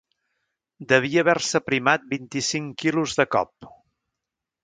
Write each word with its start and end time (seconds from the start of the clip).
Devia 0.91 1.21
haver-se 1.25 1.59
aprimat 1.59 2.07
vint-i-cinc 2.15 2.73
quilos 2.85 3.17
de 3.21 3.27
cop. 3.37 3.71